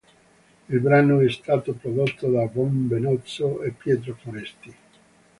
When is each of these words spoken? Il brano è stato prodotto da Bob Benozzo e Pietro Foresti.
Il 0.69 0.79
brano 0.79 1.19
è 1.21 1.29
stato 1.29 1.73
prodotto 1.73 2.27
da 2.31 2.45
Bob 2.47 2.71
Benozzo 2.87 3.61
e 3.61 3.69
Pietro 3.69 4.15
Foresti. 4.15 4.75